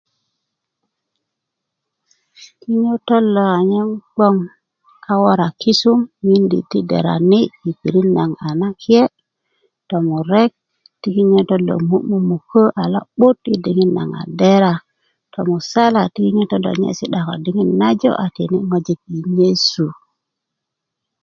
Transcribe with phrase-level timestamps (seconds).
[2.59, 4.35] kinyotó lo anyen gboŋ
[5.11, 9.03] a wora kisum miidi ti derani i pirit naŋ a na kiye
[9.89, 10.51] tomurek
[10.99, 14.73] ti kinyot lo mumumukä a lo 'but i diŋit naŋ a dera
[15.33, 19.85] tomusalá ti kinyotó lo nye sidá ko diŋit na jo a tikini ŋojik i yesu